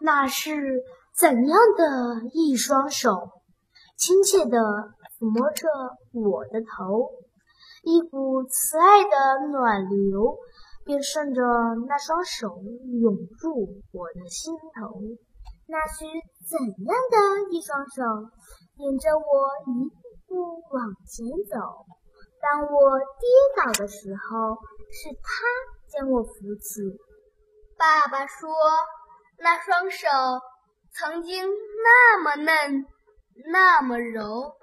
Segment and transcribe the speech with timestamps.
[0.00, 0.82] 那是
[1.14, 3.30] 怎样的一双手，
[3.96, 4.58] 亲切地
[5.18, 5.68] 抚摸着
[6.12, 7.10] 我的头，
[7.82, 10.38] 一股慈爱的暖流
[10.84, 11.42] 便顺着
[11.86, 12.48] 那双手
[13.00, 15.00] 涌入我的心头。
[15.66, 16.04] 那是
[16.48, 18.02] 怎样的一双手，
[18.78, 19.22] 引着我
[19.70, 19.88] 一
[20.26, 21.84] 步步往前走。
[22.40, 24.56] 当我跌倒的时候，
[24.90, 25.44] 是他
[25.92, 26.80] 将我扶起。
[27.76, 28.48] 爸爸说，
[29.42, 30.06] 那双手
[30.92, 31.48] 曾经
[31.82, 32.86] 那么嫩，
[33.50, 34.54] 那么柔，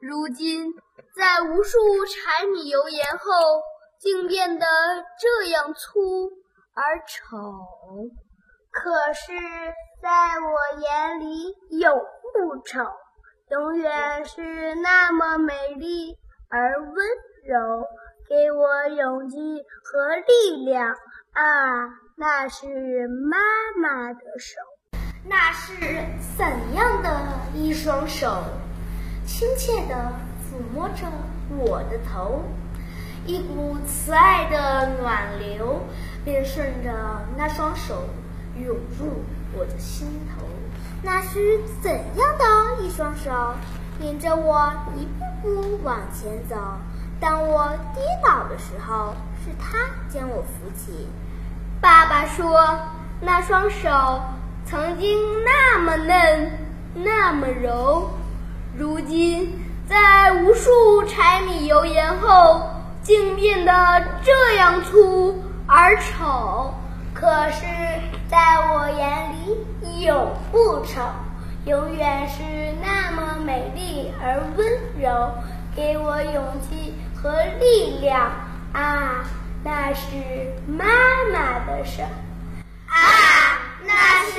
[0.00, 0.72] 如今
[1.16, 3.62] 在无数柴米油盐后，
[4.00, 4.66] 竟变得
[5.20, 6.30] 这样粗
[6.74, 7.26] 而丑。
[8.70, 9.32] 可是，
[10.02, 10.08] 在
[10.40, 11.96] 我眼里，永
[12.32, 12.84] 不丑，
[13.50, 16.18] 永远是那么美丽。
[16.50, 16.94] 而温
[17.44, 17.86] 柔，
[18.28, 19.36] 给我勇气
[19.84, 20.96] 和力量
[21.38, 21.86] 啊！
[22.16, 22.66] 那是
[23.06, 23.38] 妈
[23.80, 24.56] 妈的手，
[25.24, 25.72] 那是
[26.36, 27.16] 怎样的
[27.54, 28.42] 一双手，
[29.24, 29.94] 亲切地
[30.42, 31.06] 抚摸着
[31.56, 32.42] 我的头，
[33.24, 35.80] 一股慈爱的暖流
[36.24, 36.92] 便顺着
[37.36, 38.08] 那双手
[38.56, 39.22] 涌入
[39.56, 40.44] 我的心头。
[41.04, 43.54] 那是怎样的一双手？
[44.00, 45.06] 引着我一
[45.40, 46.56] 步步往前走。
[47.20, 51.06] 当我跌倒的时候，是他将我扶起。
[51.80, 52.78] 爸爸说，
[53.20, 54.20] 那双手
[54.64, 56.50] 曾经那么嫩，
[56.94, 58.10] 那么柔，
[58.76, 60.70] 如今在无数
[61.06, 62.62] 柴米油盐后，
[63.02, 63.72] 竟变得
[64.24, 66.74] 这样粗而丑。
[67.14, 67.64] 可是，
[68.28, 68.38] 在
[68.72, 71.00] 我眼里，永不丑。
[71.64, 72.42] 永远是
[72.82, 74.66] 那么美丽而温
[75.00, 75.30] 柔，
[75.76, 78.30] 给我勇气和力量
[78.72, 79.24] 啊！
[79.64, 80.06] 那是
[80.66, 80.84] 妈
[81.32, 82.02] 妈的手
[82.86, 84.37] 啊那是